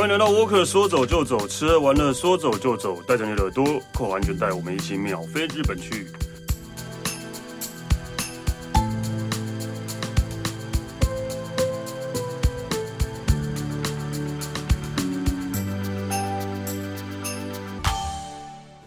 [0.00, 6.06] 欢迎来到沃克，说走就走，吃了玩乐说走就走，带着你的耳朵扣安全带，我们一起秒飞日本去。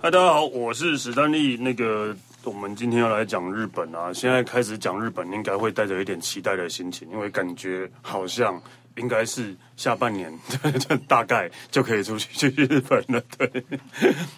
[0.02, 1.55] 嗨，大家好，我是史丹利。
[1.57, 4.11] 那个，我们今天要来讲日本啊。
[4.11, 8.59] 现在开始讲日本，应该会带着一点期待的心情，因为感觉好像
[8.98, 9.55] 应该是。
[9.75, 10.32] 下半年，
[11.10, 13.19] 大概就可以出去去日本了。
[13.39, 13.64] 对，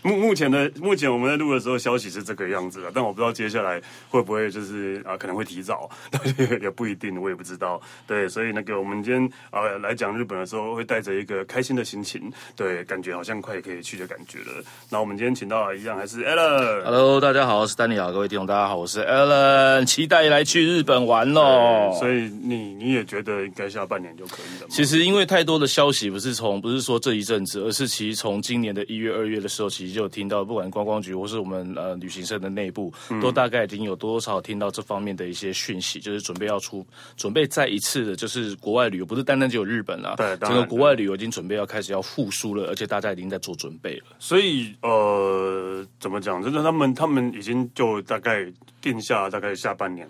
[0.02, 5.90] 目目前的目前我们在录的时候，消息是这个样子的，但我不知道接下来会不会就是啊，可能会提早，
[6.62, 7.80] 也不一定，我也不知道。
[8.08, 14.64] 对，所以那个我们今天啊来讲日本的时候，会带着一个开心的心情，对，感觉好像快可以去的感觉了。
[14.90, 16.82] 那我们今天请到的一样还是 Alan。
[16.86, 21.94] Hello，大家好，我是丹尼尔，各位听众大家好，我是 Alan，期待来去日本玩喽。
[22.00, 24.45] 所以你你也觉得应该下半年就可以？
[24.70, 25.26] 其实因为。
[25.26, 36.86] 太多的消息不是从不是说这一阵子，而是其实从今年的一月、二月的时候，其实就有听到，不管观光局或是我们呃旅行社的内部，都大概已经有多多少少听到这方面的一些讯息，就是准备要出，
[37.18, 44.06] 准备再一次的，就是国外旅游，不是单单只有日本啦，对，整个国外旅游已经准备要开始要复苏了，而且大家已经在做准备了。
[44.20, 46.40] 所以呃，怎么讲？
[46.44, 48.46] 就是他们他们已经就大概
[48.80, 50.08] 定下大概下半年。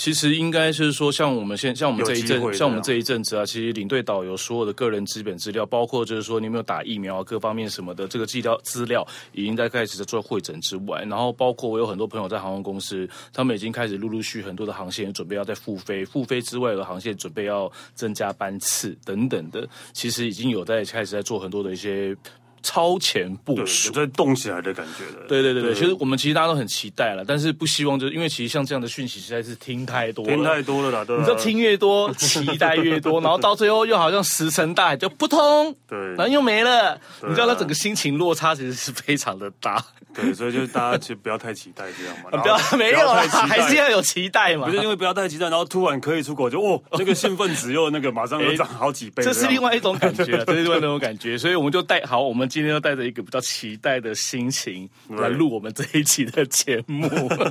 [0.00, 22.16] 其实应该是说，像我们现像我们这一阵，像我们这一阵子啊，其实领队导游所有的个人基本资料，包括就是说你有没有打疫苗啊，各方面什么的，这个资料资料已经在开始在做会诊之外，然后包括我有很多朋友在航空公司，他们已经开始陆陆续续很多的航线准备要在复飞，复飞之外的航线准备要增加班次等等的，其实已经有在开始在做很多的一些。
[22.62, 25.26] 超前部署，在动起来的感觉的。
[25.26, 31.04] 对对对对，其实我们其实大家都很期待了，但是不希望就是因为其实像这样的讯息实在是听太多了，听太多了啦。
[31.04, 36.92] 对啊，你知道听越多，期待越多，然后到最后又好像石沉大海就扑通，对，然后又没了。
[36.92, 39.84] 啊、你知道，他整个心情落差其实是非常的大。
[40.12, 42.30] 对，所以就是大家其实不要太期待这样嘛。
[42.42, 44.66] 不要，没有啦，还是要有期待嘛。
[44.66, 49.22] 不是因为不要太期待，然后突然可以出国就哦，那个兴奋值又那个马上又涨好几倍。
[49.22, 51.38] 这是另外一种感觉，这是另外一种感觉。
[51.38, 53.20] 所以我们就带好，我们今天要带着一个。
[53.22, 57.06] 比较期待的心情来录我们这一期的节目，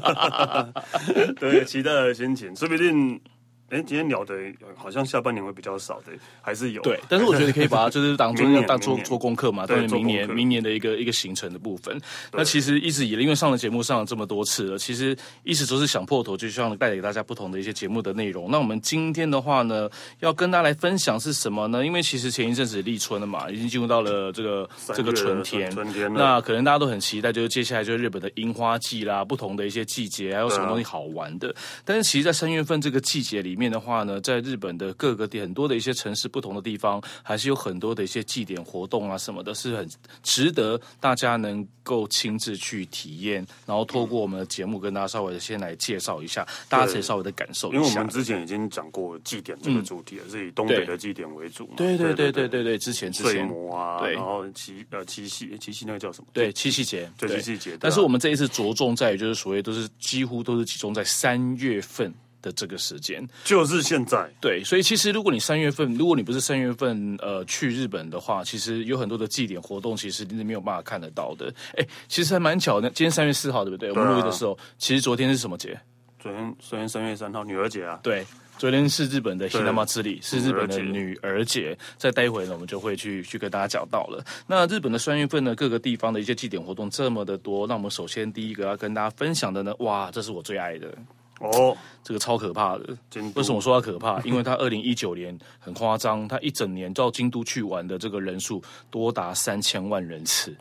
[1.39, 3.21] 对，期待的心情，说不定。
[3.69, 4.35] 哎，今天聊的
[4.75, 6.81] 好像下半年会比较少的，还是有。
[6.81, 11.99] 对，但是我觉得你可以把它 就是当做要当做做功课嘛，对，明年明年的一个一个行程的部分。
[12.31, 18.49] 那其实一直以来，因为上了节目上了这么多次了，其实一直都是想破头，就希望带给大家不同的一些节目的内容。
[18.49, 21.85] 那我们今天的话呢，要跟大家来分享是什么呢？
[21.85, 26.11] 因为其实前一阵子立春了嘛，已经进入到了这个这个春天，春天。
[26.13, 31.53] 那可能大家都很期待，就是接下来就是日本的樱花季啦，不同的一些季节，还有什么东西好玩的。
[31.85, 39.87] 但是其实，在三月份这个季节里面的话呢，在日本的各个地，很多的一些城市，不同的地方，还是有很多的一些祭典活动啊，什么的，是很
[40.23, 43.45] 值得大家能够亲自去体验。
[43.65, 47.77] 然后透过我们的节目，跟大家稍微的先来介绍一下，大家可以稍微的感受一下。
[47.77, 51.73] 因为我们之前已经讲过祭典这个主题了，嗯、是以东北的祭典为主嘛。
[51.75, 53.33] 对对对对对对，之前之前。
[53.33, 56.27] 岁末啊，对，然后七呃七夕七夕那个叫什么？
[56.31, 57.77] 对，七夕节，对七夕节。
[57.79, 62.13] 但是我们这一次着重在于，就是所谓都是几乎都是集中在三月份。
[62.42, 71.50] 的这个时间就是现在，对，所以其实如果你三月份，如果你不是三月份呃去日本的话，其实有很多的祭典活动，其实你是没有办法看得到的。
[71.76, 73.90] 哎，其实还蛮巧的，今天三月四号，对不对？
[73.92, 75.80] 对啊、我们录音的时候，其实昨天是什么节？
[76.20, 77.98] 昨天昨天三月三号，女儿节啊。
[78.02, 78.26] 对，
[78.58, 81.76] 昨天是日本的ひな祭り，是日本的女儿节。
[81.96, 84.22] 再待会呢，我们就会去去跟大家讲到了。
[84.46, 90.94] 那日本的三月份呢，各个地方的一些祭典活动这么的多，那我们首先第一个要跟大家分享的呢，哇，这是我最爱的。
[91.39, 92.97] 哦，这个超可怕的！
[93.35, 94.19] 为什么我说它可怕？
[94.27, 98.61] 因为它二零一九年很夸张，它一整年到京都去玩的这个人数
[98.91, 100.55] 多达三千万人次。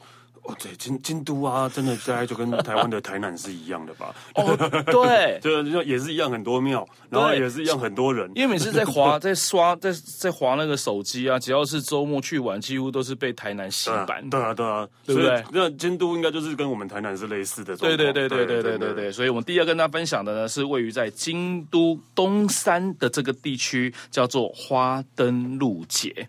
[0.44, 4.14] 哦，对，京京都啊，真的大概就跟台湾的台南是一样的吧？
[4.34, 4.56] 哦，
[4.86, 8.30] 对， 就就也是一样很多庙，然后也是一样很多人。
[8.34, 14.28] 因为每次在滑、 在刷、在在滑那个手机啊，只要是周末去玩，几乎都是被台南洗版。
[14.30, 15.44] 对啊，对啊，对不对？
[15.52, 17.76] 那京都应该就是跟我们台南是类似的。
[17.76, 19.12] 对对对对对对对对。
[19.12, 26.28] 所以我们第一个跟大家分享的呢，是位于在京都东山的这个地区，叫做花灯路节。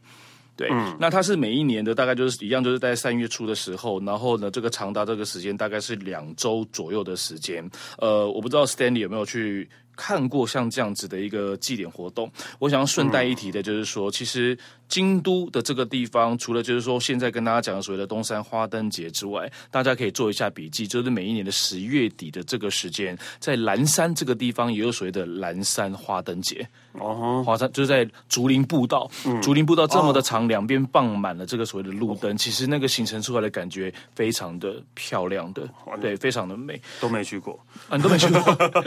[0.59, 7.65] 对，嗯、那它是每一年的，大概就是一样，就是在三月初的时候，然后呢，这个长达这个时间大概是两周左右的时间。
[7.97, 12.29] 呃，我不知道 Stanley 有没有去看过像这样子的一个祭典活动。
[12.59, 14.57] 我想要顺带一提的，就是说，其实
[14.89, 26.67] 京都的这个地方，除了就是说现在跟大家讲的所谓的东山花灯节之外，大家可以做一下笔记，就是每一年的十月底的这个时间，在岚山这个地方也有所谓的岚山花灯节。
[26.93, 35.69] 哦，华山就是在竹林步道，嗯、竹林步道这么的长，两边放满了这个所谓的路灯，哦、其实那个形成出来的感觉非常的漂亮的，
[36.01, 36.81] 对，非常的美。
[36.99, 37.57] 都没去过，
[37.87, 38.39] 啊，你都没去过。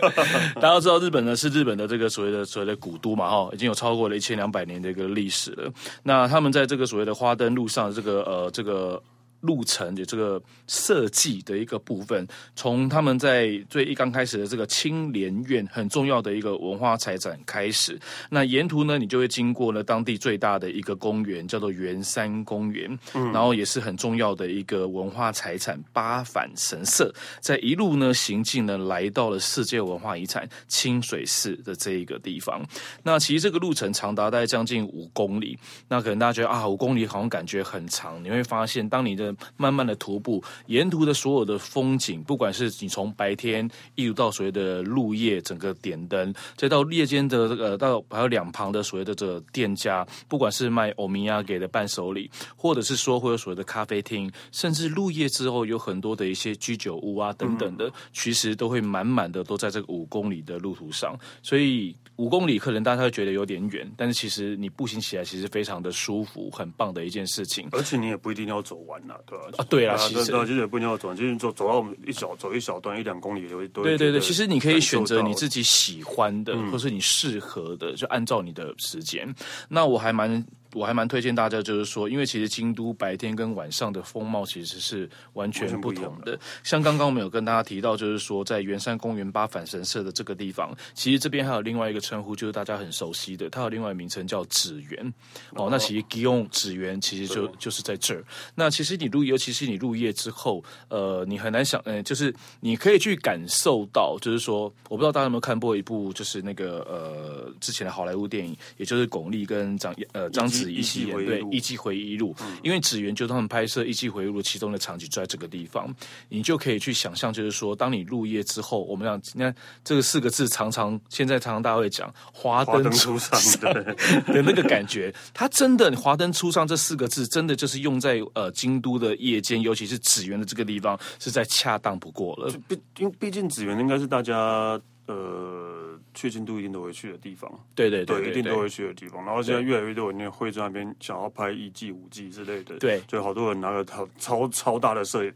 [0.61, 5.73] 大家都知道日本呢是日本的这个所谓的所谓的古都嘛，哈，已经有超过了一千两百年的一个历史了。
[6.05, 9.03] 那他们在这个所谓的花灯路上这个呃这个。
[9.43, 17.99] 路程的这个设计的一个部分，从他们在最一刚开始的这个青莲院很重要的一个文化财产开始，
[18.31, 32.65] 那沿途呢，你就会经过了当地最大的一个公园，叫做圆山公园，嗯，然后也是很重要的一个文化财产八反神社，在一路呢行进呢，来到了世界文化遗产清水寺的这一个地方。
[33.03, 35.59] 那其实这个路程长达大概将近五公里，
[35.89, 61.95] 那可能大家觉得啊，五公里好像感觉很长，你会发现当你的慢慢的徒步，沿途的所有的风景，不管是你从白天一路到所谓的入夜，整个点灯，再到夜间的这个到还有两旁的所谓的这个店家，不管是卖欧米亚给的伴手礼，或者是说会有所谓的咖啡厅，甚至入夜之后有很多的一些居酒屋啊等等的，其实都会满满的都在这个五公里的路途上，所以。
[62.23, 67.69] 五公里可能大家会觉得有点远，但是其实你步行起来其实非常的舒服，很棒的一件事情。
[67.73, 69.45] 而且你也不一定要走完呐，对吧？
[69.59, 73.67] 啊，对啊，其实其实也不一定要走完，就是走走到我们一小走一小段一两公里都会。
[73.69, 79.29] 对对对，其实你可以选择你自己喜欢的，或是你适合的，就按照你的时间。
[79.69, 80.47] 那我还蛮。
[80.75, 86.39] 我还蛮推荐大家，就是说，因为其实京都白天跟晚上的风貌其实是完全不同的。
[86.63, 95.15] 像刚刚我们有跟大家提到，就是说在圆山公园八反神社的这个地方，其实这边还有另外一个称呼，就是大家很熟悉的，它有另外一个名称叫紫园。
[95.53, 98.25] 哦，那其实祇园祇园其实就就是在这儿。
[98.55, 110.73] 那其实你入，尤其是你入夜之后，呃，你很难想，呃，就是你可以去感受到，就是说，我不知道大家有没有看过一部，就是那个呃之前的好莱坞电影，也就是巩俐跟张呃张子。
[110.73, 115.95] 一季回对一季回忆录，因为紫园就他们拍摄一季回忆录其中的场景就在这个地方，
[116.29, 119.55] 你就可以去想象，就是说，当你入夜之后，我们讲，你看
[119.85, 123.97] 这个四个字，常常现在常常大家会讲华灯初上的
[124.43, 132.53] 那个感觉，它真的华灯初上这四个字，真的就是用在呃京都的夜间，尤其是紫园的这个地方，是在恰当不过了。
[132.69, 135.92] 毕因为毕竟紫园应该是大家呃。
[136.15, 139.25] 去京都一定都会去的地方，对对对，对，一定都会去的地方。
[139.25, 145.33] 然后现在越来越多人会在那边想要拍一季、五季之类的，对，就好多人拿个超超超大的摄影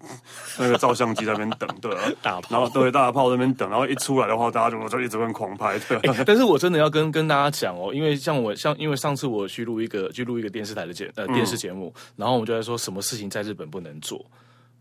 [0.58, 5.98] 那个照相机在那边等，对啊， 大炮，然后对大炮在那边等，然后一出来的话，大家就就一直会狂拍，对。
[6.26, 14.24] 但是我真的要跟跟大家讲哦，因为像我像因为上次我去录一个去录一个电视台的节呃电视节目，然后我们就在说什么事情在日本不能做。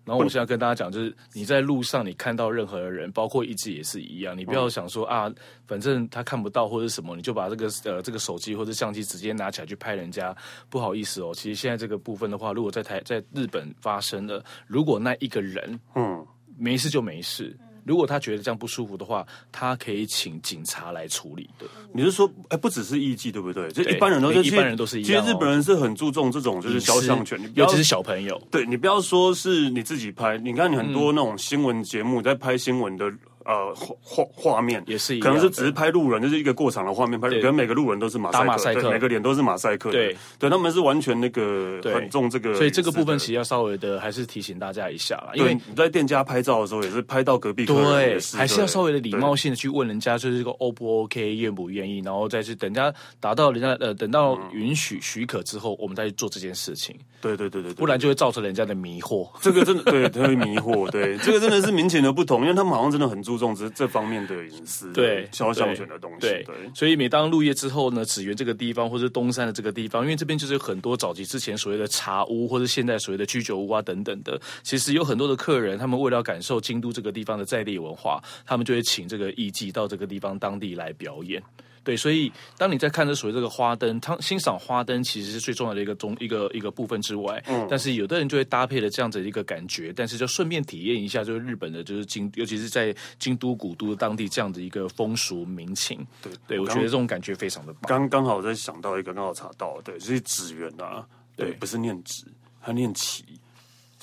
[0.05, 5.29] 然后我现在跟大家讲，就是你在路上你看到任何的人，包括一只也是一样，你不要想说啊，
[5.67, 10.35] 反正他看不到或者什么，你就把这个呃这个手机或者相机直接拿起来去拍人家，
[10.69, 11.31] 不好意思哦。
[11.33, 16.25] 其实现在这个部分的话，如果在台在日本发生了，如果那一个人嗯
[16.57, 17.57] 没事就没事。
[17.85, 21.65] 如果他觉得这样不舒服的话，他可以请警察来处理的。
[21.93, 23.71] 你是说，哎，不只是艺妓，对不对？
[23.71, 25.21] 就一般人都是一般人都是一样。
[25.21, 28.41] 其实日本人是很注重这种就是肖像权，尤其是小朋友。
[28.51, 33.13] 对，你不要说是你自己拍，你看你很多那种新闻节目在拍新闻的。
[33.45, 64.15] 呃，画画画面也是一样，可能是只是拍路人，就是一个过场的画面拍，可能每个路人都是马赛克，每个脸都是马赛克，对，对，他们是完全那个很重这个，所以这个部分其实要稍微的还是提醒大家一下啦，因为你在店家拍照的时候也是拍到隔壁，对，还是要稍微的礼貌性的去问人家，就是这个 O 不 OK，愿不愿意，然后再去等人家达到人家呃等到允许许可之后，我们再去做这件事情，对对对对，不然就会造成人家的迷惑，这个真的对，他会迷惑，对，这个真的是明显的不同，因为他们好像真的很注重这这方面。
[64.15, 81.43] 面对隐私，对肖像权的东西，对，对所以每当入夜之后呢，紫园这个地方，或是东山的这个地方，因为这边就是有很多早期之前所谓的茶屋，或者现在所谓的居酒屋啊等等的，其实有很多的客人，他们为了感受京都这个地方的在地文化，他们就会请这个艺妓到这个地方当地来表演。
[81.85, 96.05] 对，所以当你在看着所谓这个花灯，他欣赏花灯其实是最重要的一个中一个一个部分之外，嗯，但是有的人就会搭配了这样子的一个感觉，但是就顺便体验一下，就是日本的，就是京，尤其是在京都古都当地这样的一个风俗民情。
[96.21, 97.81] 对，对我觉得这种感觉非常的棒。
[97.87, 102.25] 刚刚好在想到一个，刚好查到，对，就是纸鸢啊，对，对不是念纸，
[102.61, 103.23] 他念旗。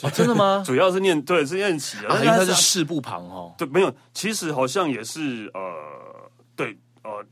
[0.03, 0.63] 哦，真的吗？
[0.67, 3.53] 主要是念对，是念崎啊，因为它是四部旁哦。
[3.59, 5.61] 对，没有，其实好像也是呃。
[6.55, 6.73] 对，呃，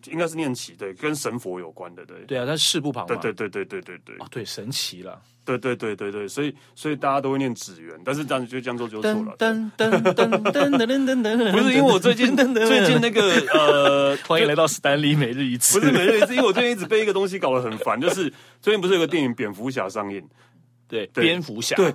[0.06, 2.16] 应该是念奇对，跟神佛有关的对。
[2.26, 3.06] 对啊，但是事不旁。
[3.06, 4.16] 对对对对对对对。
[4.16, 5.20] 啊、对神奇了。
[5.44, 9.35] 对对对对对，所以所以大家都会念紫园，但是这样子就这样做就错了。
[9.38, 11.50] 噔噔噔噔噔噔噔噔。
[11.52, 15.80] 不是因为我最近最近那个 呃，欢迎来到史丹利每日一次。
[15.80, 20.23] 不是每日一次，因为我最近一直被一个东西搞得很烦，就是最近不是有个电影《蝙蝠侠》上映。
[20.87, 21.94] 对蝙蝠侠，对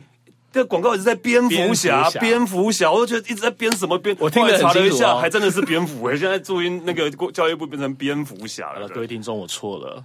[0.56, 4.16] 这个广告一直在蝙蝠侠，蝙蝠侠，我都觉得一直在编什么编。
[4.22, 6.06] 我听了查了一下，还真的是蝙蝠。
[6.06, 8.88] 哎，现在注音那个教育部变成蝙蝠侠了。
[8.88, 10.02] 各位听众，我错了，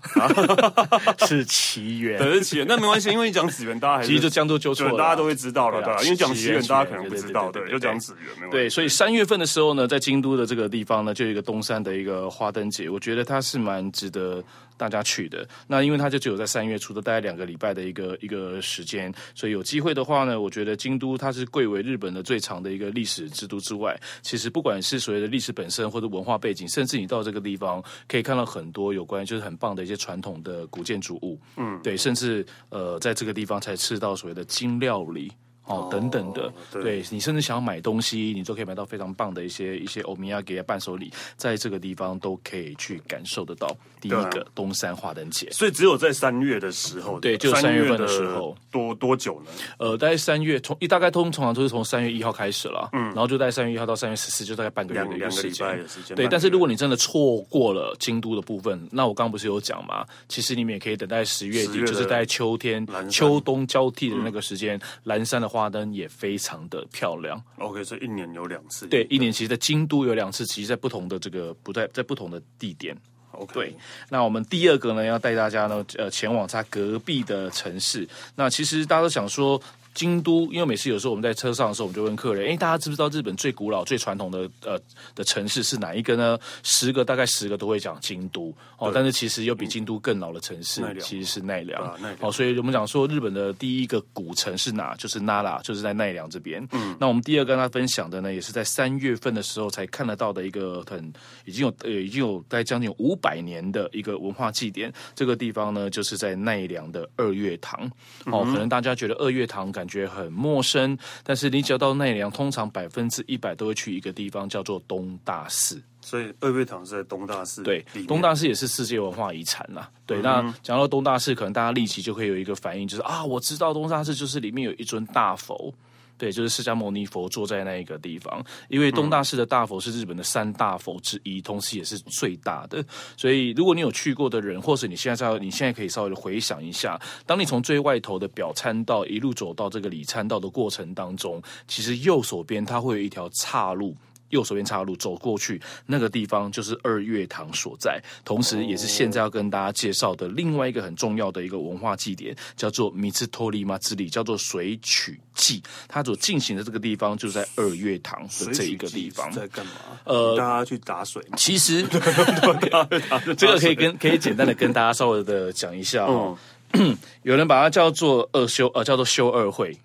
[1.24, 2.66] 是奇缘，对，是奇缘。
[2.66, 6.02] 那没关系，因为你讲紫源，大家还是其实就将就就错了，大家都会知道了，对吧？
[6.02, 8.50] 因为讲奇缘，大家可能不知道，对，就讲紫元，没有。
[8.50, 14.42] 对，所以三月份的时候呢，在京都的这个地方呢，就有一个东山的一个花灯节，我觉得它是蛮值得。
[14.80, 35.30] 大家去的那，因为它就只有在三月初的大概两个礼拜的一个一个时间，所以有机会的话呢，我觉得京都它是贵为日本的最长的一个历史之都之外，其实不管是所谓的历史本身或者文化背景，甚至你到这个地方可以看到很多有关就是很棒的一些传统的古建筑物，嗯，对，甚至呃在这个地方才吃到所谓的京料理。
[35.70, 43.74] 哦，等等的，对，对你甚至想要买东西，你都可以买到非常棒的一些一些欧米亚给伴手礼，在这个地方都可以去感受得到。
[44.00, 49.50] 第一个东山花灯节，所以只有在三月的时候，对，就三月份的时候，多多久呢？
[49.78, 55.86] 呃，大概三月从一大概通通常都是从三月一号开始了，嗯，然后就在三月一号到三月十四，就大概半个月的一个时间。
[56.16, 60.06] 对，但是如果你真的错过了京都的部分，那我刚刚不是有讲吗？
[60.28, 67.42] 其实你们也可以等待十月底，就是在秋天秋冬交替的那个时间，蓝山的花灯也非常的漂亮。
[67.58, 68.86] OK，所以一年有两次。
[68.86, 72.96] 对，一年其实，在京都有两次，其实，在不同的这个不在在不同的地点。
[73.32, 73.76] OK，对。
[74.08, 78.08] 那我们第二个呢，要带大家呢，呃，前往它隔壁的城市。
[78.36, 79.60] 那其实大家都想说。
[79.92, 84.80] 京都，因为每次有时候我们在车上的时候，我们就问客人：“哎，大家知不知道日本最古老、最传统的呃
[85.14, 91.82] 的城市是哪一个呢？”十个大概十个都会讲京都哦，但是其实有比京都更老的城市，其实是奈良。
[92.20, 94.94] 哦，所以我们讲说日本的第一个古城是哪？
[94.94, 96.64] 就是奈良，就是在奈良这边。
[96.70, 101.12] 嗯，那我们第二个跟他分享的呢，也是在三月份的时候才看得到的一个很
[101.44, 104.92] 已经有呃已经有大概将近五百年的一个文化祭典。
[105.16, 107.90] 这个地方呢，就是在奈良的二月堂。
[108.26, 109.70] 哦，可能大家觉得二月堂。
[109.79, 115.80] 感觉很陌生，但是你只要到奈良，通常百分之一百都会去一个地方，叫做东大寺。
[116.00, 117.62] 所以二月堂是在东大寺。
[117.62, 119.86] 对，东大寺也是世界文化遗产呐。
[120.06, 125.72] 对，嗯、那讲到东大寺，可能大家立即就会有一个反应，就是啊，我知道东大寺就是里面有一尊大佛。
[126.20, 132.84] 对，就是释迦牟尼佛坐在那一个地方，因为东大寺的大佛是日本的三大佛之一，同时也是最大的。
[133.16, 143.96] 所以，如果你有去过的人，或者你现在在，你现在可以稍微的回想一下，当你从最外头的表参道一路走到这个里参道的过程当中，其实右手边它会有一条岔路。
[144.30, 155.62] 右手边岔路走过去，那个地方就是二月堂所在，同时也是现在要跟大家介绍的另外一个很重要的一个文化祭典，叫做米兹托利马之礼，叫做水曲祭。
[155.88, 159.30] 它所进行的这个地方就是在二月堂的这一个地方。
[159.30, 159.72] 在干嘛？
[160.04, 161.22] 呃，大家去打水。
[161.36, 161.82] 其实
[163.36, 166.38] 这个可以跟可以简单的跟大家稍微的讲一下哦。
[166.72, 169.76] 嗯、 有人把它叫做二修呃，叫做修二会，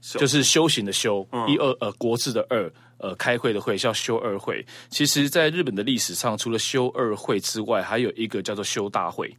[0.00, 2.72] 就是修行的修，嗯、一二呃国字的二。
[3.00, 4.64] 呃，开会的会叫修二会。
[4.90, 9.34] 其实，在日本的历史上，除了修二会之外，还有一个叫做修大会。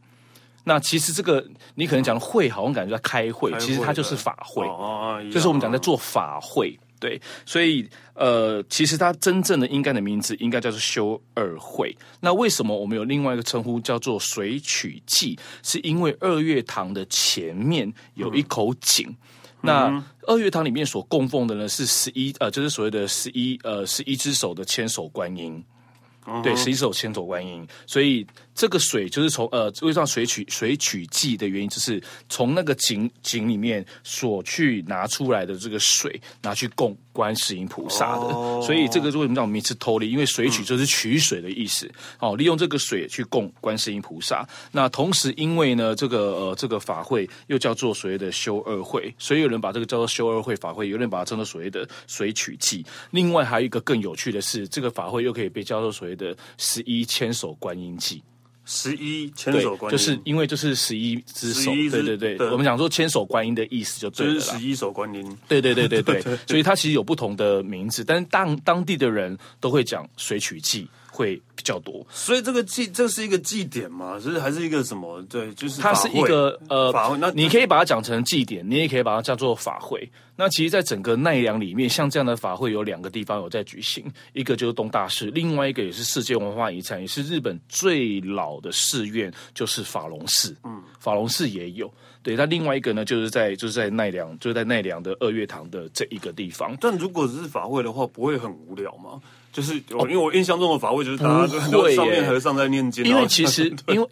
[0.64, 4.66] 那其实这个你可能讲的会，好像感觉在开会，其实它就是法会，
[5.30, 6.78] 就是我们讲在做法会。
[7.00, 11.96] 对，所以呃，其实它真正的应该的名字应该叫做修二会。
[12.20, 15.36] 那为什么我们有另外一个称呼叫做水曲祭？
[15.64, 19.16] 是因为二月堂的前面有一口井。
[19.62, 25.64] 那二月堂里面所供奉的呢，是十一呃，就是所谓的十一呃十一只手的千手观音，
[26.42, 28.26] 对，十一只手千手观音，所以。
[28.54, 38.26] 这个水就是从呃，为什么水取水取祭的原因，就是从那个井井里面所去拿出来的这个水，拿去供观世音菩萨的。
[38.26, 38.64] Oh.
[38.64, 40.10] 所以这个为什么叫名词偷利？
[40.10, 41.90] 因为水取就是取水的意思。
[42.18, 44.46] 哦，利用这个水去供观世音菩萨。
[44.70, 52.84] 那同时，因为呢，这个呃这个法会又叫做所谓的修二会，所以有人把这个叫做修二会法会，有人把它称作所谓的水取祭。
[53.10, 58.22] 另外还有一个更有趣的是，这个法会又可以被叫做所谓的十一千手观音祭。
[58.64, 70.88] 十一千手观音，就是因为就是十一只手，对对对，我们讲说千手观音的意思就对了，就是十一手观音，对对对对对， 所以它其实有不同的名字，但是当当地的人都会讲水曲祭。
[71.12, 72.04] 会比较多。
[72.10, 74.18] 所以这个祭，这是一个祭典吗？
[74.18, 75.22] 是还是一个什么？
[75.28, 77.18] 对，就是它是一个呃法会。
[77.18, 80.10] 那你可以把它讲成祭典，你也可以把它叫做法会。
[80.34, 90.56] 那其实，在整个奈良里面，像这样的法会有两个地方有在举行，一个就是东大寺，另外一个也是世界文化遗产，也是日本最老的寺院，就是法隆寺。
[90.64, 91.92] 嗯，法隆寺也有。
[92.22, 96.74] 对，那另外一个呢，就是在就是在奈良，就是在奈良的二月堂的这一个地方。
[96.80, 99.20] 但如果只是法会的话，不会很无聊吗？
[99.52, 104.08] 就是因为我印象中的法会就是大家会上面和尚在念经，因为其实因为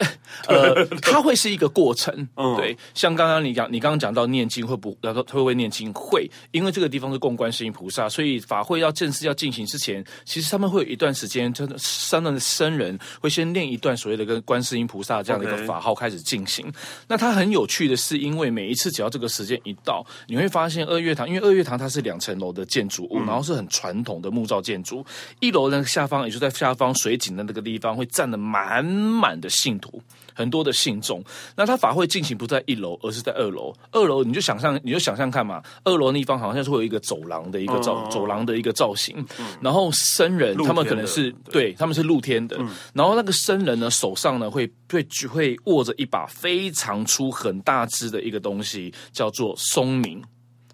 [0.47, 16.71] 呃，它会是一个过程，嗯、对，像刚刚你讲，你刚刚讲到念经会不，然后会不会念经会，因为这个地方是供观世音菩萨，所以法会要正式要进行之前，其实他们会有一段时间，真的三的僧人会先念一段所谓的跟观世音菩萨这样的一个法号开始进行。
[17.07, 25.03] 那它很有趣的是，因为每一次只要这个时间一到，你会发现二月堂，因为二月堂它是两层楼的建筑物，嗯、然后是很传统的木造建筑。
[25.39, 30.01] 一楼那个，下方也就在下方水井的那个地方，会站的满满的信徒，
[30.33, 31.23] 很多的信众。
[31.55, 33.73] 那他法会进行不在一楼，而是在二楼。
[33.91, 39.15] 二楼你就想象，你就想象看嘛，二楼那方好像是会有一个走廊的一个造、嗯、走廊的一个造型。
[39.39, 42.57] 嗯、然后僧人他们可能是对，他们是露天的。
[42.59, 50.21] 嗯、然后那个僧人呢，手上呢会会会握着一把非常粗很大只的一个东西，叫做松明。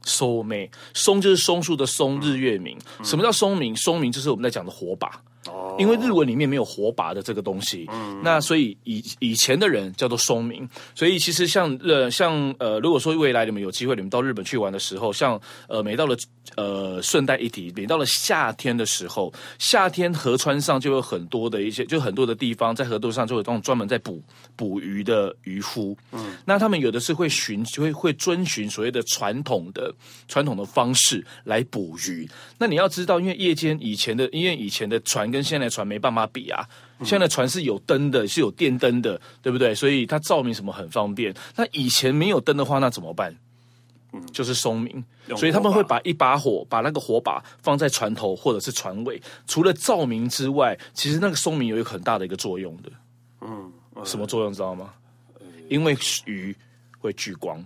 [0.08, 2.78] 松明，松就是松树的松，日月明。
[3.04, 3.76] 什么叫松明？
[3.76, 5.22] 松明就是我们在讲的火把。
[5.48, 10.68] 哦，因为日文里面没有火把的这个东西，嗯，那所以以以前的人叫做松明。
[10.96, 16.16] 所以其实像呃像呃，如果说未来你们有机会，你们到日本去玩的时候，像呃，每到了
[16.56, 24.24] 呃，顺带一提，每到了夏天的时候，夏天河川上就有很多的一些，就很多的地方在河道上就有这种专门在捕
[24.56, 29.94] 捕鱼的渔夫，嗯，那他们有的是会循会会遵循所谓的传统的
[30.28, 32.28] 传统的方式来捕鱼。
[32.58, 36.68] 那你要知道，因为夜间以前的，因为以前的船跟现在的船没办法比啊，
[37.04, 39.74] 现在的船是有灯的，是有电灯的，对不对？
[39.74, 41.34] 所以它照明什么很方便。
[41.56, 43.36] 那以前没有灯的话，那怎么办？
[44.14, 45.04] 嗯，就是松明，
[45.36, 52.90] 所以他们会把一把火，把那个火把放在船头或者是船尾，除了照明之外，其实那个松明有一个很大的一个作用的。
[53.42, 53.72] 嗯，
[54.06, 54.94] 什么作用知道吗？
[55.70, 56.56] 因为鱼
[57.00, 57.62] 会聚光，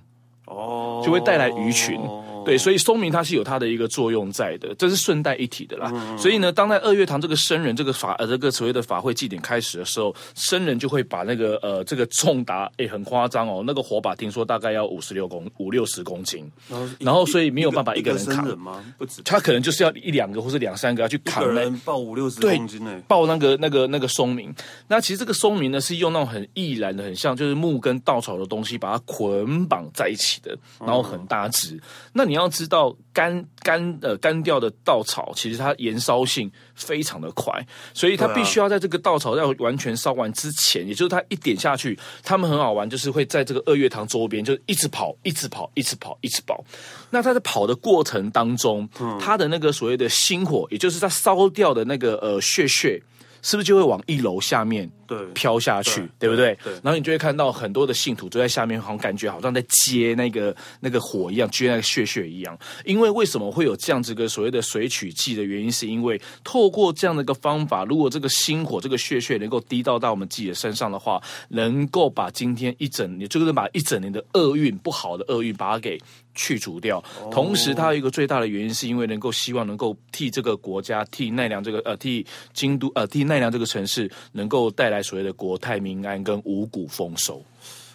[0.51, 1.99] 哦，就会带来鱼群。
[2.43, 5.91] 对，所以松明它是有它的一个作用在的，这是顺带一体的啦。
[5.93, 18.83] 嗯、所以呢，当在二月堂这个僧人这个法呃这个所谓的法会祭典开始的时候，僧人就会把那个呃这个重达诶很夸张哦，那个火把听说大概要五十六公五六十公斤，然后，然后所以没有办法一个人扛吗？
[18.97, 24.51] 不止，他可能就是要一两个或是两三个要去扛，人抱五六十公斤呢，抱那个那个那个松明。
[24.87, 31.75] 那其实这个松明呢是用那种很易燃的，很像就是木跟稻草的东西把它捆绑在一起的，然后很大只。
[31.75, 31.81] 嗯、
[32.13, 32.95] 那你要知道。
[33.13, 37.53] 干干呃干掉的稻草，其实它燃烧性非常的快，
[37.93, 46.63] 所以它必须要在这个稻草要完全烧完之前，也就是它一点下去，他们很好玩，就是会在这个二月堂周边就一直跑，一直跑，一直跑，一直跑。
[47.09, 48.87] 那它在跑的过程当中，
[49.19, 53.03] 它的那个所谓的星火，也就是它烧掉的那个呃屑屑，
[53.41, 54.89] 是不是就会往一楼下面？
[55.11, 56.57] 对，飘下去，对，对不对？
[56.63, 62.57] 对，然后你就会看到很多的信徒都在下面，好像感觉好像在接那个 那个火一样，接那个血血一样。
[62.85, 75.99] 因为为什么会有这样子个所谓的水取祭的原因，是因为透过这样的一个方法，如果这个心火、这个血血能够滴到到我们自己的身上的话，能够把今天一整年，就是把一整年的厄运、不好的厄运，把它给
[76.33, 77.03] 去除掉。
[77.29, 85.00] 同时，它有一个最大的原因，是因为能够希望能够替这个国家、替奈良这个呃、替京都呃、替奈良这个城市，能够带来。
[85.01, 87.43] 所谓的国泰民安跟五谷丰收。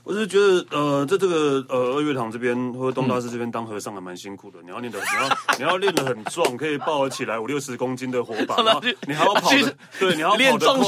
[0.07, 4.59] 我是觉得，呃，在这个呃二月堂这边或者东大寺这边当和尚还蛮辛苦的。
[4.63, 10.85] 你要练的，你要你要练的很壮，可以抱得起来五六十公斤的火把， 然后你还要跑的，对，你要练得快，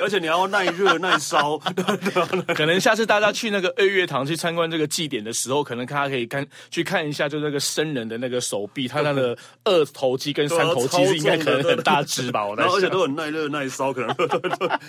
[0.00, 1.58] 而且你要耐热耐烧。
[2.56, 12.46] 可能下次大家去那个二月堂去参观这个祭典的时候，可能大家可以看去看一下，就那个僧人的那个手臂，他那个 二头肌跟三头肌是应该可能很大只吧？
[12.46, 14.16] 我在想，而且都很耐热耐烧，可能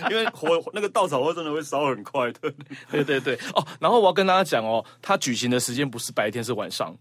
[0.10, 2.54] 因为火那个稻草会真的会烧很快的。
[2.90, 3.68] 对对对，哦。
[3.80, 6.96] 然后我要跟大家讲哦，它举行的时间不是白天，是晚上。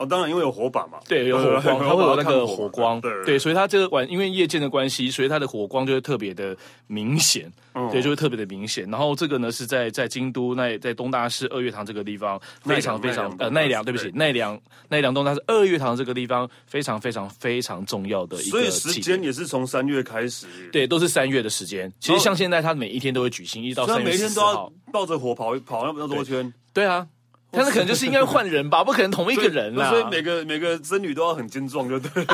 [0.00, 7.52] 哦，当然因为有火把嘛，对，有火光，它会有那个火光，对，对，所以它这个晚，因为夜间的关系，所以它的火光就会特别的明显，
[7.92, 8.88] 对，就会特别的明显。
[8.90, 14.58] 然后这个呢是在在京都那在东大寺二月堂这个地方非常非常呃奈良，对不起，奈良
[14.88, 21.92] 奈良东大寺二月堂这个地方非常非常非常重要的一个，所以时间也是从三月开始，对，都是三月的时间。
[22.00, 27.06] 其实像现在，它每一天都会举行，一到三月十四号，抱着火跑跑那么多圈，对啊。
[27.52, 29.90] 但是可能就是应该换人吧， 不可能同一个人啦。
[29.90, 32.24] 所以每个每个僧侣都要很精壮，就对。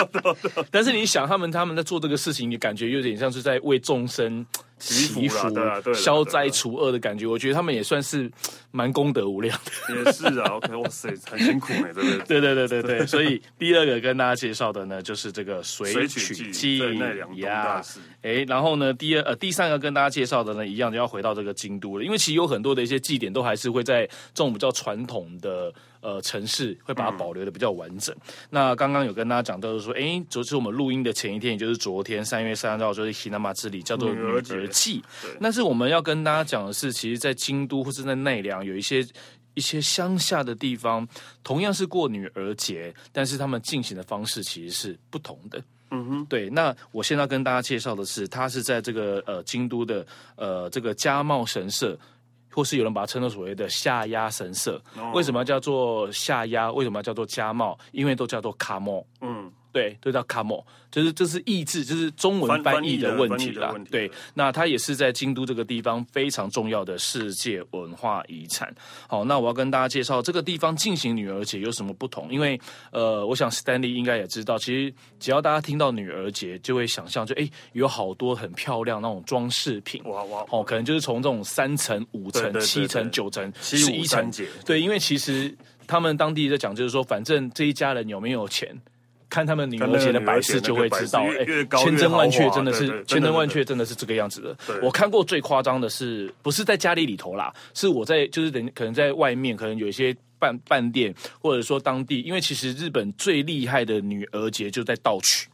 [0.70, 4.44] 但是你想，他们他们在做这个事情，你感觉有点像是在为众生。
[4.84, 5.40] 祈福、
[5.94, 8.30] 消灾除恶的感觉，我觉得他们也算是
[8.70, 9.96] 蛮功德无量的。
[9.96, 12.40] 也是啊，OK，哇塞，很辛苦哎，对不 对？
[12.40, 13.06] 对对对对对。
[13.08, 16.78] 所以第二个跟大家介绍的呢，就是这个水曲祭
[17.36, 17.82] 呀。
[18.22, 25.72] 哎，然后呢，第二呃第三个跟大家介绍的呢，一样就要回到这个京都了，因为其实有很多的一些祭典都还是会在这种比较传统的。
[26.04, 28.14] 呃，城市会把它保留的比较完整。
[28.16, 35.02] 嗯、那刚刚有跟大家讲到，就是说，哎，就是我们录音的前一天，也就是昨天三月三号，就是 Hinama 之旅，叫做女儿祭。
[35.40, 39.02] 但是我们要跟大家讲的是，其实，在京都或是在奈良，有一些
[39.54, 41.08] 一些乡下的地方，
[41.42, 45.58] 同样是过女儿节，但是他们进行的方式其实是不同的。
[45.90, 46.50] 嗯哼，对。
[46.50, 51.98] 那我现在要跟大家介绍的是，它是在这个呃京都的呃这个家茂神社。
[52.54, 54.80] 或是有人把它称作所谓的下压神社，
[55.12, 56.70] 为什么叫做下压？
[56.70, 57.76] 为什么叫做家帽？
[57.90, 59.04] 因为都叫做卡莫。
[59.20, 59.50] 嗯。
[59.74, 63.74] 对，都叫卡莫，就是这是意志，就是中文翻译的问题啦。
[63.90, 68.72] 对，那它也是在京都这个地方非常重要的世界文化遗产。
[69.08, 72.32] 好，那我要跟大家介绍这个地方进行女儿节有什么不同？
[72.32, 72.56] 因为
[72.92, 80.00] 呃，我想 Stanley 应该也知道，其实只要大家听到女儿节，就会想象就哎，有好多很漂亮那种装饰品。
[80.04, 80.46] 哇哇！
[80.50, 84.46] 哦，可能就是从这种三层、五层、七层、九层、十一层节。
[84.64, 85.52] 对，因为其实
[85.88, 88.72] 他们当地在讲，就是说，反正这一家人有没有钱。
[89.34, 91.44] 看他们女儿节的摆饰就会知道，哎，
[91.76, 94.56] 千真万确，真的是千真万确，真的是这个样子的。
[94.80, 105.48] 我看过最夸张的是，不是在家里里头啦，是我在就是等可能在外面，可能有一些饭饭店，或者说当地，因为其实日本最厉害的女儿节就在道取，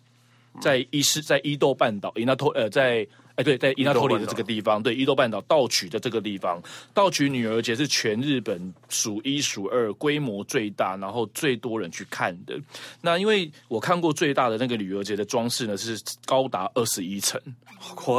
[0.60, 3.06] 在伊势，在伊豆半岛，伊那托呃在。
[3.40, 12.54] 哎，对，在伊那托里的这个地方，对伊豆半岛盗取的这个地方，盗取女儿节是全日本数一数二规模最大，然后最多人去看的。
[13.00, 17.40] 那因为我看过最大的那个女儿节的装饰呢，是高达二十一层！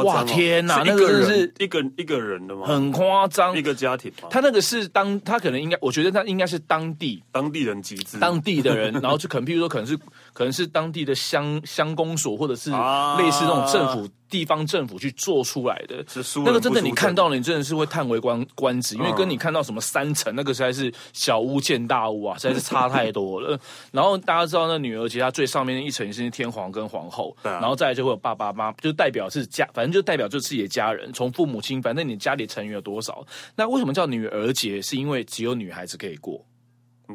[0.04, 2.66] 哇天哪，那个是一个一个人的吗？
[2.66, 4.28] 很夸张，一个家庭吗？
[4.28, 9.96] 他那个是当他可能应该，我觉得他应该是当地当地人集资，当地的人， 然后就可能，譬如说，可能是
[10.32, 14.04] 可能是当地的乡乡公所，或者是类似那种政府。
[14.04, 16.02] 啊地方政府去做出来的，
[16.36, 23.60] 那个真的你看到了，你真的是会叹为观观止，因为跟你看到什么三层那个实在是小巫见大巫啊，实在是差太多了。
[23.92, 33.22] 然后大家知道，那女儿节它最上面的一层是天皇跟皇后，然后再来就会有爸爸妈妈，就代表是家，反正就代表就是自己的家人，从父母亲，反正你家里成员有多少。
[33.54, 34.80] 那为什么叫女儿节？
[34.80, 36.42] 是因为只有女孩子可以过。